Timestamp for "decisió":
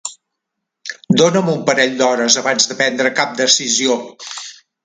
3.45-4.03